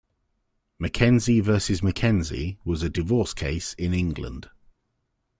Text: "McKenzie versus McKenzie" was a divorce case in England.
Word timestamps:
"McKenzie 0.81 1.43
versus 1.43 1.81
McKenzie" 1.81 2.57
was 2.65 2.81
a 2.81 2.89
divorce 2.89 3.35
case 3.35 3.73
in 3.75 3.93
England. 3.93 4.49